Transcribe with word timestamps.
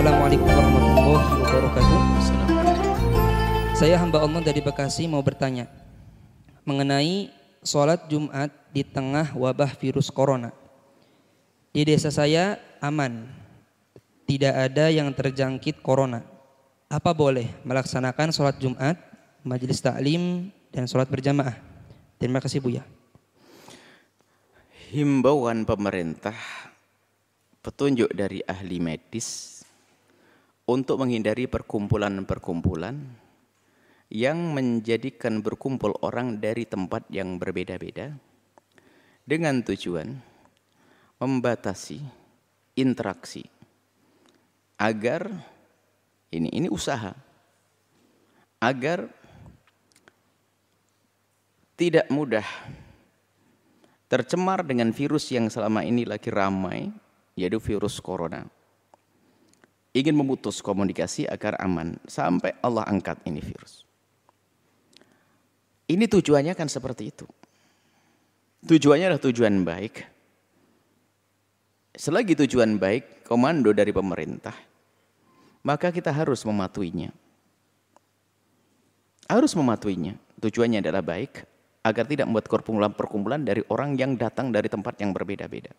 Assalamualaikum 0.00 0.48
warahmatullahi 0.48 1.28
wabarakatuh. 1.44 2.00
Saya 3.76 4.00
hamba 4.00 4.24
Allah 4.24 4.40
dari 4.40 4.64
Bekasi 4.64 5.04
mau 5.04 5.20
bertanya 5.20 5.68
mengenai 6.64 7.28
sholat 7.60 8.08
Jumat 8.08 8.48
di 8.72 8.80
tengah 8.80 9.28
wabah 9.36 9.76
virus 9.76 10.08
corona. 10.08 10.56
Di 11.76 11.84
desa 11.84 12.08
saya 12.08 12.56
aman, 12.80 13.28
tidak 14.24 14.72
ada 14.72 14.88
yang 14.88 15.12
terjangkit 15.12 15.84
corona. 15.84 16.24
Apa 16.88 17.12
boleh 17.12 17.52
melaksanakan 17.60 18.32
sholat 18.32 18.56
Jumat, 18.56 18.96
majelis 19.44 19.84
taklim 19.84 20.48
dan 20.72 20.88
sholat 20.88 21.12
berjamaah? 21.12 21.60
Terima 22.16 22.40
kasih 22.40 22.64
Buya. 22.64 22.88
Himbauan 24.96 25.68
pemerintah, 25.68 26.40
petunjuk 27.60 28.08
dari 28.16 28.40
ahli 28.48 28.80
medis 28.80 29.59
untuk 30.70 31.02
menghindari 31.02 31.50
perkumpulan-perkumpulan 31.50 32.94
yang 34.14 34.54
menjadikan 34.54 35.42
berkumpul 35.42 35.98
orang 36.06 36.38
dari 36.38 36.62
tempat 36.62 37.10
yang 37.10 37.42
berbeda-beda 37.42 38.14
dengan 39.26 39.66
tujuan 39.66 40.14
membatasi 41.18 41.98
interaksi 42.78 43.42
agar 44.78 45.26
ini 46.30 46.54
ini 46.54 46.70
usaha 46.70 47.18
agar 48.62 49.10
tidak 51.74 52.06
mudah 52.14 52.46
tercemar 54.06 54.62
dengan 54.62 54.94
virus 54.94 55.34
yang 55.34 55.50
selama 55.50 55.82
ini 55.82 56.06
lagi 56.06 56.30
ramai 56.30 56.94
yaitu 57.34 57.58
virus 57.58 57.98
corona 57.98 58.59
ingin 59.96 60.14
memutus 60.14 60.62
komunikasi 60.62 61.26
agar 61.26 61.58
aman 61.58 61.98
sampai 62.06 62.54
Allah 62.62 62.86
angkat 62.86 63.18
ini 63.26 63.42
virus 63.42 63.90
ini 65.90 66.06
tujuannya 66.06 66.54
kan 66.54 66.70
seperti 66.70 67.10
itu. 67.10 67.26
Tujuannya 68.62 69.10
adalah 69.10 69.24
tujuan 69.26 69.66
baik. 69.66 70.06
Selagi 71.98 72.38
tujuan 72.46 72.78
baik, 72.78 73.26
komando 73.26 73.74
dari 73.74 73.90
pemerintah, 73.90 74.54
maka 75.66 75.90
kita 75.90 76.14
harus 76.14 76.46
mematuhinya. 76.46 77.10
Harus 79.26 79.58
mematuhinya. 79.58 80.14
Tujuannya 80.38 80.78
adalah 80.78 81.02
baik, 81.02 81.42
agar 81.82 82.06
tidak 82.06 82.30
membuat 82.30 82.46
perkumpulan-perkumpulan 82.46 83.42
dari 83.42 83.66
orang 83.66 83.98
yang 83.98 84.14
datang 84.14 84.54
dari 84.54 84.70
tempat 84.70 84.94
yang 85.02 85.10
berbeda-beda. 85.10 85.74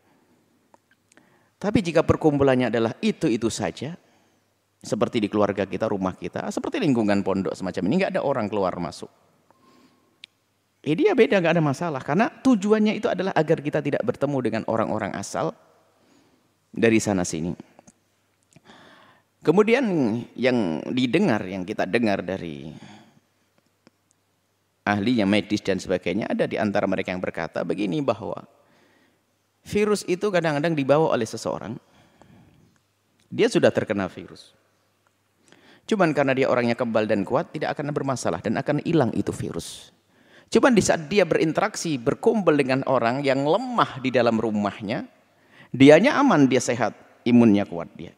Tapi 1.56 1.80
jika 1.80 2.04
perkumpulannya 2.04 2.68
adalah 2.68 3.00
itu-itu 3.00 3.48
saja, 3.48 3.96
seperti 4.82 5.22
di 5.22 5.30
keluarga 5.30 5.70
kita, 5.70 5.86
rumah 5.86 6.18
kita, 6.18 6.50
seperti 6.50 6.82
lingkungan 6.82 7.22
pondok 7.22 7.54
semacam 7.54 7.84
ini, 7.86 7.94
nggak 8.02 8.12
ada 8.18 8.22
orang 8.26 8.50
keluar 8.50 8.74
masuk. 8.82 9.10
Eh 10.82 10.98
dia 10.98 11.14
beda 11.14 11.38
nggak 11.38 11.62
ada 11.62 11.64
masalah 11.64 12.02
karena 12.02 12.26
tujuannya 12.42 12.98
itu 12.98 13.06
adalah 13.06 13.38
agar 13.38 13.62
kita 13.62 13.86
tidak 13.86 14.02
bertemu 14.02 14.38
dengan 14.42 14.64
orang-orang 14.66 15.14
asal 15.14 15.54
dari 16.74 16.98
sana 16.98 17.22
sini. 17.22 17.54
Kemudian 19.46 19.86
yang 20.34 20.82
didengar, 20.90 21.46
yang 21.46 21.62
kita 21.66 21.86
dengar 21.86 22.26
dari 22.26 22.74
ahli 24.86 25.22
yang 25.22 25.30
medis 25.30 25.62
dan 25.62 25.78
sebagainya 25.78 26.30
ada 26.30 26.50
di 26.50 26.58
antara 26.58 26.90
mereka 26.90 27.14
yang 27.14 27.22
berkata 27.22 27.62
begini 27.62 28.02
bahwa 28.02 28.42
virus 29.66 30.02
itu 30.10 30.34
kadang-kadang 30.34 30.74
dibawa 30.74 31.14
oleh 31.14 31.26
seseorang. 31.30 31.78
Dia 33.30 33.48
sudah 33.50 33.70
terkena 33.70 34.10
virus. 34.10 34.61
Cuman 35.92 36.16
karena 36.16 36.32
dia 36.32 36.48
orangnya 36.48 36.80
kebal 36.80 37.04
dan 37.04 37.28
kuat 37.28 37.52
tidak 37.52 37.76
akan 37.76 37.92
bermasalah 37.92 38.40
dan 38.40 38.56
akan 38.56 38.80
hilang 38.88 39.12
itu 39.12 39.36
virus. 39.36 39.92
Cuma 40.48 40.72
di 40.72 40.80
saat 40.80 41.12
dia 41.12 41.28
berinteraksi, 41.28 42.00
berkumpul 42.00 42.56
dengan 42.56 42.80
orang 42.88 43.20
yang 43.20 43.44
lemah 43.44 44.00
di 44.00 44.08
dalam 44.08 44.40
rumahnya, 44.40 45.04
dianya 45.76 46.16
aman, 46.16 46.48
dia 46.48 46.64
sehat, 46.64 46.96
imunnya 47.28 47.68
kuat 47.68 47.92
dia. 47.92 48.16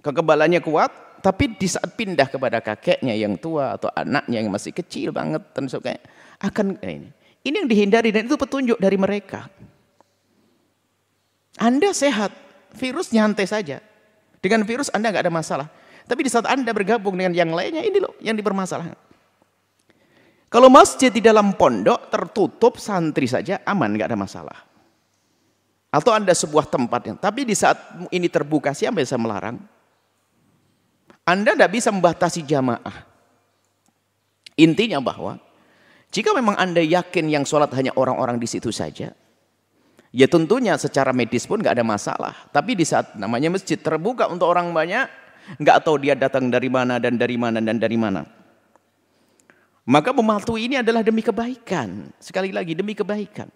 Kekebalannya 0.00 0.64
kuat, 0.64 1.20
tapi 1.20 1.52
di 1.52 1.68
saat 1.68 2.00
pindah 2.00 2.32
kepada 2.32 2.64
kakeknya 2.64 3.12
yang 3.12 3.36
tua 3.36 3.76
atau 3.76 3.92
anaknya 3.92 4.40
yang 4.40 4.48
masih 4.48 4.72
kecil 4.72 5.12
banget, 5.12 5.44
tentu 5.52 5.84
kayak 5.84 6.00
akan 6.40 6.80
eh, 6.80 6.96
ini. 6.96 7.10
Ini 7.44 7.54
yang 7.60 7.68
dihindari 7.68 8.08
dan 8.08 8.24
itu 8.24 8.40
petunjuk 8.40 8.80
dari 8.80 8.96
mereka. 8.96 9.52
Anda 11.60 11.92
sehat, 11.92 12.32
virus 12.72 13.12
nyantai 13.12 13.44
saja. 13.44 13.91
Dengan 14.42 14.66
virus 14.66 14.90
Anda 14.90 15.14
nggak 15.14 15.30
ada 15.30 15.32
masalah. 15.32 15.70
Tapi 16.02 16.26
di 16.26 16.30
saat 16.34 16.50
Anda 16.50 16.74
bergabung 16.74 17.14
dengan 17.14 17.30
yang 17.30 17.54
lainnya, 17.54 17.86
ini 17.86 18.02
loh 18.02 18.18
yang 18.18 18.34
dipermasalahkan. 18.34 18.98
Kalau 20.52 20.68
masjid 20.68 21.08
di 21.08 21.24
dalam 21.24 21.56
pondok 21.56 22.12
tertutup 22.12 22.76
santri 22.76 23.24
saja 23.24 23.64
aman 23.64 23.96
nggak 23.96 24.12
ada 24.12 24.18
masalah. 24.18 24.58
Atau 25.88 26.12
anda 26.12 26.32
sebuah 26.32 26.68
tempat 26.68 27.00
yang 27.08 27.16
tapi 27.20 27.44
di 27.44 27.56
saat 27.56 27.76
ini 28.12 28.28
terbuka 28.28 28.76
siapa 28.76 29.00
yang 29.00 29.08
bisa 29.08 29.16
melarang? 29.20 29.60
Anda 31.24 31.56
tidak 31.56 31.72
bisa 31.72 31.88
membatasi 31.88 32.44
jamaah. 32.44 33.08
Intinya 34.60 35.00
bahwa 35.00 35.40
jika 36.12 36.36
memang 36.36 36.60
anda 36.60 36.84
yakin 36.84 37.32
yang 37.32 37.44
sholat 37.48 37.72
hanya 37.72 37.96
orang-orang 37.96 38.36
di 38.36 38.44
situ 38.44 38.68
saja, 38.68 39.16
ya 40.12 40.28
tentunya 40.28 40.76
secara 40.76 41.10
medis 41.10 41.48
pun 41.48 41.58
nggak 41.58 41.80
ada 41.80 41.84
masalah. 41.84 42.36
Tapi 42.52 42.76
di 42.76 42.84
saat 42.84 43.16
namanya 43.16 43.50
masjid 43.50 43.80
terbuka 43.80 44.28
untuk 44.28 44.46
orang 44.52 44.70
banyak, 44.70 45.08
nggak 45.58 45.76
tahu 45.82 45.96
dia 46.04 46.14
datang 46.14 46.52
dari 46.52 46.68
mana 46.68 47.00
dan 47.00 47.16
dari 47.16 47.34
mana 47.40 47.58
dan 47.58 47.80
dari 47.80 47.96
mana. 47.98 48.22
Maka 49.82 50.14
mematuhi 50.14 50.70
ini 50.70 50.78
adalah 50.78 51.02
demi 51.02 51.26
kebaikan. 51.26 52.14
Sekali 52.22 52.54
lagi 52.54 52.78
demi 52.78 52.94
kebaikan. 52.94 53.50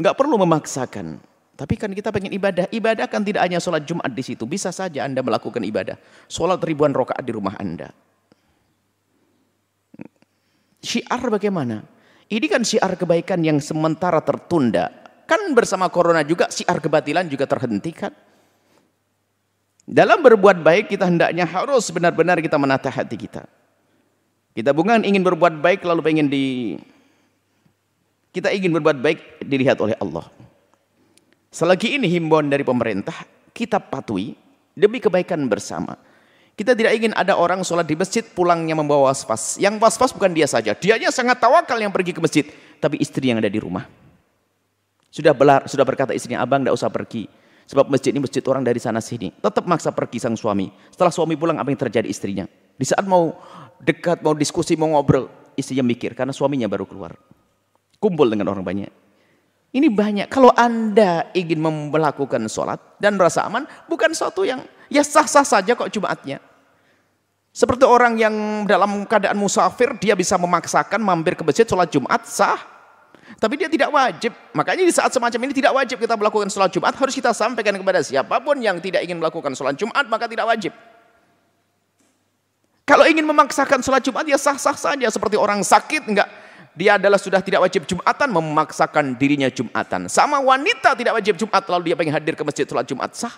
Enggak 0.00 0.16
perlu 0.16 0.40
memaksakan. 0.40 1.20
Tapi 1.60 1.76
kan 1.76 1.92
kita 1.92 2.08
pengen 2.08 2.32
ibadah. 2.32 2.64
Ibadah 2.72 3.04
kan 3.04 3.20
tidak 3.20 3.44
hanya 3.44 3.60
sholat 3.60 3.84
Jumat 3.84 4.08
di 4.08 4.24
situ. 4.24 4.48
Bisa 4.48 4.72
saja 4.72 5.04
Anda 5.04 5.20
melakukan 5.20 5.60
ibadah. 5.60 6.00
Sholat 6.24 6.56
ribuan 6.64 6.96
rokaat 6.96 7.20
di 7.20 7.36
rumah 7.36 7.52
Anda. 7.60 7.92
Syiar 10.80 11.20
bagaimana? 11.28 11.84
Ini 12.30 12.46
kan 12.46 12.62
syiar 12.62 12.94
kebaikan 12.94 13.42
yang 13.42 13.58
sementara 13.58 14.22
tertunda. 14.22 14.86
Kan 15.26 15.50
bersama 15.50 15.90
corona 15.90 16.22
juga 16.22 16.46
syiar 16.46 16.78
kebatilan 16.78 17.26
juga 17.26 17.42
terhentikan. 17.50 18.14
Dalam 19.82 20.22
berbuat 20.22 20.62
baik 20.62 20.94
kita 20.94 21.10
hendaknya 21.10 21.42
harus 21.42 21.90
benar-benar 21.90 22.38
kita 22.38 22.54
menata 22.54 22.86
hati 22.86 23.18
kita. 23.18 23.42
Kita 24.54 24.70
bukan 24.70 25.02
ingin 25.02 25.26
berbuat 25.26 25.58
baik 25.58 25.82
lalu 25.82 26.00
pengen 26.06 26.30
di 26.30 26.78
kita 28.30 28.54
ingin 28.54 28.70
berbuat 28.78 29.02
baik 29.02 29.42
dilihat 29.42 29.82
oleh 29.82 29.98
Allah. 29.98 30.30
Selagi 31.50 31.98
ini 31.98 32.06
himbauan 32.06 32.46
dari 32.46 32.62
pemerintah, 32.62 33.26
kita 33.50 33.82
patuhi 33.82 34.38
demi 34.70 35.02
kebaikan 35.02 35.50
bersama. 35.50 35.98
Kita 36.60 36.76
tidak 36.76 36.92
ingin 36.92 37.16
ada 37.16 37.40
orang 37.40 37.64
sholat 37.64 37.88
di 37.88 37.96
masjid 37.96 38.20
pulangnya 38.20 38.76
membawa 38.76 39.08
waspas. 39.08 39.56
Yang 39.56 39.80
waspas 39.80 40.12
bukan 40.12 40.28
dia 40.28 40.44
saja. 40.44 40.76
Dianya 40.76 41.08
sangat 41.08 41.40
tawakal 41.40 41.80
yang 41.80 41.88
pergi 41.88 42.12
ke 42.12 42.20
masjid. 42.20 42.44
Tapi 42.76 43.00
istri 43.00 43.32
yang 43.32 43.40
ada 43.40 43.48
di 43.48 43.56
rumah. 43.56 43.88
Sudah 45.08 45.32
belar, 45.32 45.64
sudah 45.64 45.88
berkata 45.88 46.12
istrinya, 46.12 46.44
abang 46.44 46.60
tidak 46.60 46.76
usah 46.76 46.92
pergi. 46.92 47.24
Sebab 47.64 47.88
masjid 47.88 48.12
ini 48.12 48.20
masjid 48.20 48.44
orang 48.44 48.60
dari 48.60 48.76
sana 48.76 49.00
sini. 49.00 49.32
Tetap 49.32 49.64
maksa 49.64 49.88
pergi 49.88 50.20
sang 50.20 50.36
suami. 50.36 50.68
Setelah 50.92 51.08
suami 51.08 51.32
pulang, 51.32 51.56
apa 51.56 51.72
yang 51.72 51.80
terjadi 51.80 52.04
istrinya? 52.12 52.44
Di 52.76 52.84
saat 52.84 53.08
mau 53.08 53.32
dekat, 53.80 54.20
mau 54.20 54.36
diskusi, 54.36 54.76
mau 54.76 54.92
ngobrol, 54.92 55.32
istrinya 55.56 55.80
mikir 55.80 56.12
karena 56.12 56.36
suaminya 56.36 56.68
baru 56.68 56.84
keluar. 56.84 57.16
Kumpul 57.96 58.28
dengan 58.28 58.52
orang 58.52 58.68
banyak. 58.68 58.92
Ini 59.72 59.88
banyak. 59.88 60.28
Kalau 60.28 60.52
Anda 60.52 61.32
ingin 61.32 61.64
melakukan 61.88 62.44
sholat 62.52 63.00
dan 63.00 63.16
merasa 63.16 63.48
aman, 63.48 63.64
bukan 63.88 64.12
suatu 64.12 64.44
yang 64.44 64.60
ya 64.92 65.00
sah-sah 65.00 65.48
saja 65.48 65.72
kok 65.72 65.88
Jumatnya. 65.88 66.49
Seperti 67.50 67.82
orang 67.82 68.14
yang 68.14 68.34
dalam 68.62 69.02
keadaan 69.10 69.34
musafir, 69.34 69.90
dia 69.98 70.14
bisa 70.14 70.38
memaksakan 70.38 71.02
mampir 71.02 71.34
ke 71.34 71.42
masjid 71.42 71.66
sholat 71.66 71.90
Jumat, 71.90 72.22
sah. 72.22 72.58
Tapi 73.38 73.58
dia 73.58 73.66
tidak 73.66 73.90
wajib. 73.90 74.30
Makanya 74.54 74.86
di 74.86 74.94
saat 74.94 75.10
semacam 75.10 75.50
ini 75.50 75.52
tidak 75.54 75.74
wajib 75.74 75.98
kita 75.98 76.14
melakukan 76.14 76.46
sholat 76.46 76.70
Jumat, 76.70 76.94
harus 76.94 77.14
kita 77.14 77.34
sampaikan 77.34 77.74
kepada 77.74 78.06
siapa 78.06 78.38
pun 78.38 78.58
yang 78.58 78.78
tidak 78.78 79.02
ingin 79.02 79.18
melakukan 79.18 79.50
sholat 79.58 79.74
Jumat, 79.74 80.06
maka 80.06 80.30
tidak 80.30 80.46
wajib. 80.46 80.70
Kalau 82.86 83.06
ingin 83.06 83.22
memaksakan 83.22 83.82
sholat 83.86 84.02
Jumat 84.02 84.26
ya 84.26 84.34
sah-sah 84.34 84.74
saja 84.74 85.06
seperti 85.06 85.38
orang 85.38 85.62
sakit 85.62 86.10
enggak 86.10 86.26
dia 86.74 86.98
adalah 86.98 87.22
sudah 87.22 87.38
tidak 87.38 87.62
wajib 87.62 87.86
Jumatan 87.86 88.34
memaksakan 88.34 89.14
dirinya 89.14 89.46
Jumatan. 89.46 90.10
Sama 90.10 90.42
wanita 90.42 90.98
tidak 90.98 91.18
wajib 91.18 91.38
Jumat 91.38 91.62
lalu 91.70 91.90
dia 91.90 91.96
pengen 91.98 92.14
hadir 92.14 92.34
ke 92.34 92.42
masjid 92.42 92.66
sholat 92.66 92.86
Jumat 92.86 93.14
sah. 93.14 93.34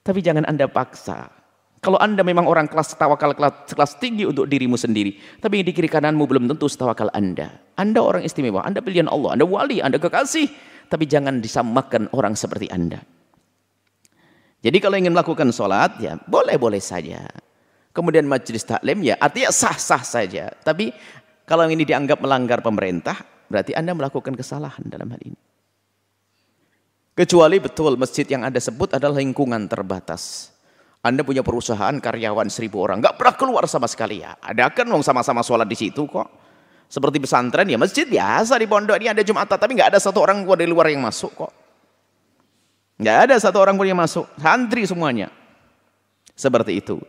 Tapi 0.00 0.24
jangan 0.24 0.48
Anda 0.48 0.64
paksa. 0.64 1.41
Kalau 1.82 1.98
Anda 1.98 2.22
memang 2.22 2.46
orang 2.46 2.70
kelas 2.70 2.94
tawakal 2.94 3.34
kelas, 3.34 3.74
kelas 3.74 3.98
tinggi 3.98 4.22
untuk 4.22 4.46
dirimu 4.46 4.78
sendiri, 4.78 5.18
tapi 5.42 5.66
di 5.66 5.74
kiri 5.74 5.90
kananmu 5.90 6.30
belum 6.30 6.46
tentu 6.46 6.70
tawakal 6.70 7.10
Anda. 7.10 7.58
Anda 7.74 7.98
orang 7.98 8.22
istimewa, 8.22 8.62
Anda 8.62 8.78
pilihan 8.78 9.10
Allah, 9.10 9.34
Anda 9.34 9.42
wali, 9.42 9.82
Anda 9.82 9.98
kekasih, 9.98 10.46
tapi 10.86 11.10
jangan 11.10 11.42
disamakan 11.42 12.06
orang 12.14 12.38
seperti 12.38 12.70
Anda. 12.70 13.02
Jadi 14.62 14.78
kalau 14.78 14.94
ingin 14.94 15.10
melakukan 15.10 15.50
sholat, 15.50 15.98
ya 15.98 16.22
boleh-boleh 16.22 16.78
saja. 16.78 17.26
Kemudian 17.90 18.30
majelis 18.30 18.62
taklim, 18.62 19.02
ya 19.02 19.18
artinya 19.18 19.50
sah-sah 19.50 20.06
saja. 20.06 20.54
Tapi 20.62 20.94
kalau 21.50 21.66
ini 21.66 21.82
dianggap 21.82 22.22
melanggar 22.22 22.62
pemerintah, 22.62 23.18
berarti 23.50 23.74
Anda 23.74 23.90
melakukan 23.90 24.38
kesalahan 24.38 24.86
dalam 24.86 25.10
hal 25.10 25.18
ini. 25.18 25.40
Kecuali 27.18 27.58
betul 27.58 27.98
masjid 27.98 28.22
yang 28.22 28.46
Anda 28.46 28.62
sebut 28.62 28.94
adalah 28.94 29.18
lingkungan 29.18 29.66
terbatas. 29.66 30.51
Anda 31.02 31.26
punya 31.26 31.42
perusahaan 31.42 31.98
karyawan 31.98 32.46
seribu 32.46 32.86
orang, 32.86 33.02
nggak 33.02 33.18
pernah 33.18 33.34
keluar 33.34 33.64
sama 33.66 33.90
sekali 33.90 34.22
ya. 34.22 34.38
Ada 34.38 34.70
kan 34.70 34.86
wong 34.86 35.02
sama-sama 35.02 35.42
sholat 35.42 35.66
di 35.66 35.74
situ 35.74 36.06
kok. 36.06 36.30
Seperti 36.86 37.18
pesantren 37.18 37.66
ya 37.66 37.74
masjid 37.74 38.06
biasa 38.06 38.54
di 38.54 38.70
pondok 38.70 38.94
ini 39.02 39.10
ada 39.10 39.26
Jumatan, 39.26 39.58
tapi 39.58 39.74
nggak 39.74 39.96
ada 39.96 39.98
satu 39.98 40.22
orang 40.22 40.46
dari 40.54 40.70
luar 40.70 40.94
yang 40.94 41.02
masuk 41.02 41.34
kok. 41.34 41.52
Nggak 43.02 43.18
ada 43.26 43.34
satu 43.42 43.58
orang 43.58 43.74
pun 43.74 43.82
yang 43.90 43.98
masuk. 43.98 44.30
Santri 44.38 44.86
semuanya. 44.86 45.26
Seperti 46.38 46.78
itu. 46.78 47.02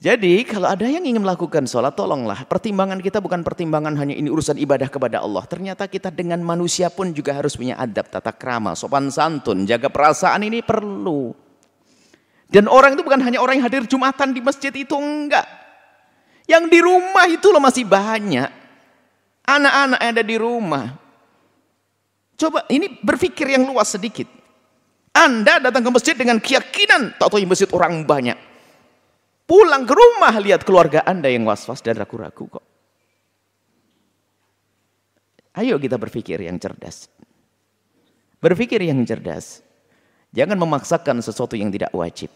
Jadi 0.00 0.44
kalau 0.48 0.68
ada 0.72 0.88
yang 0.88 1.04
ingin 1.04 1.20
melakukan 1.20 1.68
sholat, 1.68 1.92
tolonglah. 1.92 2.48
Pertimbangan 2.48 3.00
kita 3.04 3.20
bukan 3.20 3.44
pertimbangan 3.44 3.92
hanya 4.00 4.16
ini 4.16 4.32
urusan 4.32 4.56
ibadah 4.56 4.88
kepada 4.88 5.20
Allah. 5.20 5.44
Ternyata 5.44 5.84
kita 5.84 6.08
dengan 6.08 6.40
manusia 6.40 6.88
pun 6.88 7.12
juga 7.12 7.36
harus 7.36 7.60
punya 7.60 7.76
adab, 7.76 8.08
tata 8.08 8.32
krama, 8.32 8.72
sopan 8.72 9.12
santun, 9.12 9.68
jaga 9.68 9.92
perasaan 9.92 10.48
ini 10.48 10.64
perlu. 10.64 11.43
Dan 12.54 12.70
orang 12.70 12.94
itu 12.94 13.02
bukan 13.02 13.18
hanya 13.18 13.42
orang 13.42 13.58
yang 13.58 13.66
hadir 13.66 13.82
Jumatan 13.82 14.30
di 14.30 14.38
masjid 14.38 14.70
itu, 14.70 14.94
enggak. 14.94 15.42
Yang 16.46 16.70
di 16.70 16.78
rumah 16.78 17.26
itu 17.26 17.50
loh 17.50 17.58
masih 17.58 17.82
banyak. 17.82 18.46
Anak-anak 19.42 19.98
ada 19.98 20.22
di 20.22 20.38
rumah. 20.38 20.94
Coba 22.38 22.62
ini 22.70 22.94
berpikir 23.02 23.50
yang 23.50 23.66
luas 23.66 23.90
sedikit. 23.90 24.30
Anda 25.10 25.58
datang 25.58 25.82
ke 25.82 25.90
masjid 25.90 26.14
dengan 26.14 26.38
keyakinan, 26.38 27.18
tak 27.18 27.26
tahu 27.26 27.42
masjid 27.42 27.66
orang 27.74 28.06
banyak. 28.06 28.38
Pulang 29.50 29.82
ke 29.82 29.94
rumah, 29.94 30.34
lihat 30.38 30.62
keluarga 30.62 31.02
Anda 31.02 31.34
yang 31.34 31.42
was-was 31.50 31.82
dan 31.82 31.98
ragu-ragu 31.98 32.46
kok. 32.46 32.64
Ayo 35.58 35.74
kita 35.82 35.98
berpikir 35.98 36.38
yang 36.38 36.58
cerdas. 36.62 37.10
Berpikir 38.38 38.78
yang 38.78 39.02
cerdas. 39.02 39.62
Jangan 40.34 40.58
memaksakan 40.58 41.22
sesuatu 41.22 41.54
yang 41.54 41.70
tidak 41.70 41.94
wajib. 41.94 42.26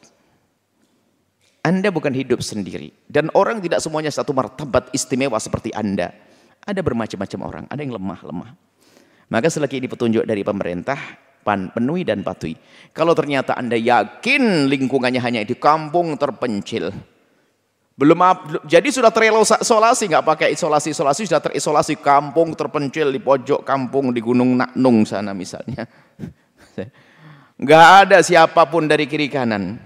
Anda 1.66 1.90
bukan 1.90 2.14
hidup 2.14 2.38
sendiri. 2.38 2.94
Dan 3.10 3.28
orang 3.34 3.58
tidak 3.58 3.82
semuanya 3.82 4.14
satu 4.14 4.30
martabat 4.30 4.94
istimewa 4.94 5.36
seperti 5.42 5.74
Anda. 5.74 6.14
Ada 6.62 6.78
bermacam-macam 6.78 7.40
orang. 7.42 7.64
Ada 7.66 7.80
yang 7.82 7.98
lemah-lemah. 7.98 8.50
Maka 9.28 9.50
selagi 9.50 9.82
ini 9.82 9.90
petunjuk 9.90 10.24
dari 10.24 10.46
pemerintah, 10.46 10.96
pan, 11.42 11.74
penuhi 11.74 12.06
dan 12.06 12.22
patuhi. 12.22 12.54
Kalau 12.94 13.12
ternyata 13.18 13.58
Anda 13.58 13.74
yakin 13.74 14.70
lingkungannya 14.70 15.20
hanya 15.20 15.42
di 15.42 15.58
kampung 15.58 16.16
terpencil, 16.16 16.94
belum 17.98 18.22
jadi 18.62 18.88
sudah 18.94 19.10
terisolasi 19.10 20.06
nggak 20.06 20.22
pakai 20.22 20.48
isolasi 20.54 20.94
isolasi 20.94 21.26
sudah 21.26 21.42
terisolasi 21.42 21.98
kampung 21.98 22.54
terpencil 22.54 23.10
di 23.10 23.18
pojok 23.18 23.66
kampung 23.66 24.14
di 24.14 24.22
Gunung 24.22 24.54
Naknung 24.54 25.02
sana 25.02 25.34
misalnya 25.34 25.82
nggak 27.58 27.86
ada 28.06 28.18
siapa 28.22 28.66
pun 28.70 28.86
dari 28.86 29.04
kiri 29.10 29.26
kanan 29.26 29.76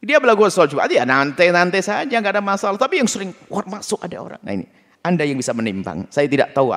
dia 0.00 0.22
belagu 0.22 0.46
juga 0.48 0.86
ya 0.88 1.04
nanti 1.04 1.50
nanti 1.50 1.82
saja 1.82 2.16
nggak 2.16 2.40
ada 2.40 2.44
masalah 2.44 2.78
tapi 2.80 3.02
yang 3.02 3.10
sering 3.10 3.34
masuk 3.48 4.00
ada 4.02 4.16
orang 4.22 4.40
nah 4.40 4.52
ini 4.54 4.66
anda 5.04 5.22
yang 5.22 5.38
bisa 5.38 5.52
menimbang 5.52 6.08
saya 6.08 6.26
tidak 6.26 6.56
tahu 6.56 6.72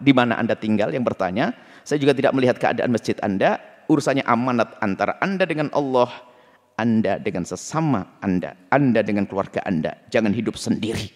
di 0.00 0.12
mana 0.14 0.38
anda 0.38 0.54
tinggal 0.54 0.92
yang 0.92 1.02
bertanya 1.02 1.52
saya 1.84 2.00
juga 2.00 2.16
tidak 2.16 2.32
melihat 2.32 2.56
keadaan 2.56 2.90
masjid 2.90 3.14
Anda. 3.20 3.60
Urusannya 3.84 4.24
amanat 4.24 4.80
antara 4.80 5.20
Anda 5.20 5.44
dengan 5.44 5.68
Allah, 5.76 6.08
Anda 6.80 7.20
dengan 7.20 7.44
sesama 7.44 8.16
Anda, 8.24 8.56
Anda 8.72 9.04
dengan 9.04 9.28
keluarga 9.28 9.60
Anda. 9.68 9.92
Jangan 10.08 10.32
hidup 10.32 10.56
sendiri. 10.56 11.12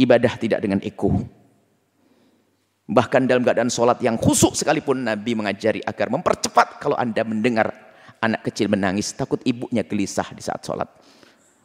Ibadah 0.00 0.40
tidak 0.40 0.64
dengan 0.64 0.80
ego. 0.80 1.12
Bahkan 2.82 3.30
dalam 3.30 3.46
keadaan 3.46 3.70
sholat 3.70 4.02
yang 4.02 4.18
khusuk 4.18 4.58
sekalipun 4.58 5.06
Nabi 5.06 5.38
mengajari 5.38 5.78
agar 5.86 6.10
mempercepat 6.10 6.82
kalau 6.82 6.98
Anda 6.98 7.22
mendengar 7.22 7.70
anak 8.18 8.46
kecil 8.50 8.66
menangis, 8.70 9.14
takut 9.14 9.38
ibunya 9.46 9.86
gelisah 9.86 10.30
di 10.34 10.42
saat 10.42 10.62
sholat. 10.66 10.90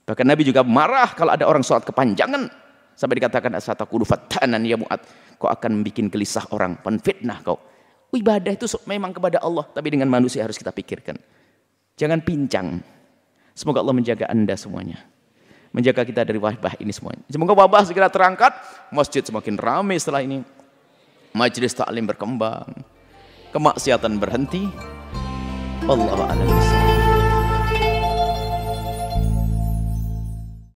Bahkan 0.05 0.25
Nabi 0.25 0.45
juga 0.45 0.61
marah 0.61 1.11
kalau 1.17 1.33
ada 1.33 1.43
orang 1.49 1.65
sholat 1.65 1.83
kepanjangan. 1.85 2.69
Sampai 2.97 3.21
dikatakan 3.21 3.53
asatakulu 3.53 4.01
fattanan 4.09 4.65
ya 4.65 4.73
mu'ad 4.73 4.97
kau 5.37 5.45
akan 5.45 5.81
membuat 5.81 6.09
gelisah 6.09 6.49
orang, 6.49 6.81
penfitnah 6.81 7.45
kau. 7.45 7.61
Ibadah 8.09 8.57
itu 8.57 8.65
memang 8.89 9.13
kepada 9.13 9.37
Allah, 9.37 9.69
tapi 9.69 9.93
dengan 9.93 10.09
manusia 10.09 10.41
harus 10.41 10.57
kita 10.57 10.73
pikirkan. 10.73 11.13
Jangan 11.93 12.25
pincang. 12.25 12.81
Semoga 13.53 13.85
Allah 13.85 13.93
menjaga 13.93 14.25
anda 14.25 14.57
semuanya. 14.57 15.05
Menjaga 15.69 16.01
kita 16.09 16.25
dari 16.25 16.41
wabah 16.41 16.81
ini 16.81 16.89
semuanya. 16.89 17.21
Semoga 17.29 17.53
wabah 17.53 17.85
segera 17.85 18.09
terangkat, 18.09 18.49
masjid 18.89 19.21
semakin 19.21 19.61
ramai 19.61 20.01
setelah 20.01 20.25
ini. 20.25 20.41
Majelis 21.37 21.77
taklim 21.77 22.09
berkembang. 22.09 22.65
Kemaksiatan 23.53 24.17
berhenti. 24.17 24.65
Allah 25.85 26.33
a'lam 26.33 26.96